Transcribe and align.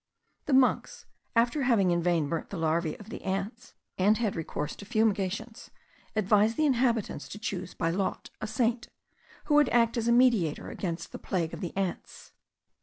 The 0.47 0.53
monks, 0.53 1.05
after 1.35 1.61
having 1.61 1.91
in 1.91 2.01
vain 2.01 2.27
burnt 2.27 2.49
the 2.49 2.57
larvae 2.57 2.97
of 2.97 3.09
the 3.11 3.21
ants, 3.21 3.75
and 3.99 4.17
had 4.17 4.35
recourse 4.35 4.75
to 4.77 4.83
fumigations, 4.85 5.69
advised 6.15 6.57
the 6.57 6.65
inhabitants 6.65 7.27
to 7.27 7.37
choose 7.37 7.75
by 7.75 7.91
lot 7.91 8.31
a 8.41 8.47
saint, 8.47 8.87
who 9.45 9.53
would 9.53 9.69
act 9.69 9.97
as 9.97 10.07
a 10.07 10.11
mediator 10.11 10.69
against 10.71 11.11
the 11.11 11.19
plague 11.19 11.53
of 11.53 11.61
the 11.61 11.77
ants. 11.77 12.31